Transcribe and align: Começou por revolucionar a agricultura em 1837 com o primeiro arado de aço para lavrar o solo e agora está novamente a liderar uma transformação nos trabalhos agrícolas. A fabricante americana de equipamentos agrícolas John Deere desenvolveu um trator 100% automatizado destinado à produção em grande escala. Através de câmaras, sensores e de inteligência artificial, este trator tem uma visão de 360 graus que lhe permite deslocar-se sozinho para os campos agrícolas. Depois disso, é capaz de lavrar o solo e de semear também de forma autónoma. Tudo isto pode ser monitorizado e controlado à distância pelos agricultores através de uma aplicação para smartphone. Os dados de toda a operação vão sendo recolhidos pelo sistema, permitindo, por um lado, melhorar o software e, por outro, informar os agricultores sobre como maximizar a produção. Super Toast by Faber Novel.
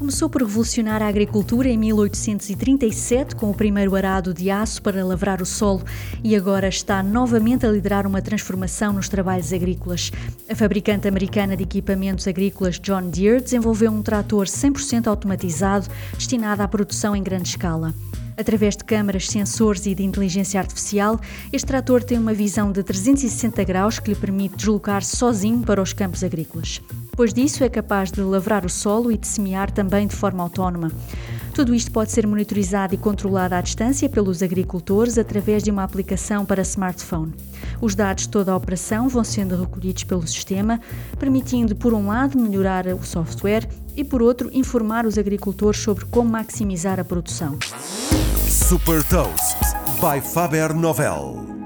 Começou 0.00 0.30
por 0.30 0.40
revolucionar 0.40 1.02
a 1.02 1.08
agricultura 1.08 1.68
em 1.68 1.76
1837 1.76 3.36
com 3.36 3.50
o 3.50 3.54
primeiro 3.54 3.94
arado 3.94 4.32
de 4.32 4.50
aço 4.50 4.80
para 4.80 5.04
lavrar 5.04 5.42
o 5.42 5.46
solo 5.46 5.82
e 6.24 6.34
agora 6.34 6.68
está 6.68 7.02
novamente 7.02 7.66
a 7.66 7.70
liderar 7.70 8.06
uma 8.06 8.22
transformação 8.22 8.94
nos 8.94 9.10
trabalhos 9.10 9.52
agrícolas. 9.52 10.10
A 10.48 10.54
fabricante 10.54 11.06
americana 11.06 11.54
de 11.54 11.64
equipamentos 11.64 12.26
agrícolas 12.26 12.80
John 12.80 13.10
Deere 13.10 13.42
desenvolveu 13.42 13.92
um 13.92 14.00
trator 14.00 14.46
100% 14.46 15.06
automatizado 15.06 15.86
destinado 16.14 16.62
à 16.62 16.66
produção 16.66 17.14
em 17.14 17.22
grande 17.22 17.50
escala. 17.50 17.94
Através 18.38 18.78
de 18.78 18.84
câmaras, 18.84 19.28
sensores 19.28 19.84
e 19.84 19.94
de 19.94 20.02
inteligência 20.02 20.58
artificial, 20.58 21.20
este 21.52 21.66
trator 21.66 22.02
tem 22.02 22.16
uma 22.16 22.32
visão 22.32 22.72
de 22.72 22.82
360 22.82 23.62
graus 23.64 23.98
que 23.98 24.08
lhe 24.08 24.16
permite 24.16 24.56
deslocar-se 24.56 25.14
sozinho 25.14 25.60
para 25.60 25.82
os 25.82 25.92
campos 25.92 26.24
agrícolas. 26.24 26.80
Depois 27.20 27.34
disso, 27.34 27.62
é 27.62 27.68
capaz 27.68 28.10
de 28.10 28.22
lavrar 28.22 28.64
o 28.64 28.68
solo 28.70 29.12
e 29.12 29.18
de 29.18 29.26
semear 29.26 29.70
também 29.70 30.06
de 30.06 30.16
forma 30.16 30.42
autónoma. 30.42 30.90
Tudo 31.52 31.74
isto 31.74 31.92
pode 31.92 32.10
ser 32.10 32.26
monitorizado 32.26 32.94
e 32.94 32.96
controlado 32.96 33.54
à 33.54 33.60
distância 33.60 34.08
pelos 34.08 34.42
agricultores 34.42 35.18
através 35.18 35.62
de 35.62 35.70
uma 35.70 35.84
aplicação 35.84 36.46
para 36.46 36.62
smartphone. 36.62 37.34
Os 37.78 37.94
dados 37.94 38.22
de 38.22 38.30
toda 38.30 38.52
a 38.52 38.56
operação 38.56 39.06
vão 39.06 39.22
sendo 39.22 39.54
recolhidos 39.54 40.02
pelo 40.04 40.26
sistema, 40.26 40.80
permitindo, 41.18 41.76
por 41.76 41.92
um 41.92 42.06
lado, 42.06 42.38
melhorar 42.38 42.86
o 42.86 43.04
software 43.04 43.68
e, 43.94 44.02
por 44.02 44.22
outro, 44.22 44.48
informar 44.50 45.04
os 45.04 45.18
agricultores 45.18 45.78
sobre 45.78 46.06
como 46.06 46.30
maximizar 46.30 46.98
a 46.98 47.04
produção. 47.04 47.58
Super 48.48 49.04
Toast 49.04 49.58
by 50.00 50.26
Faber 50.26 50.72
Novel. 50.72 51.59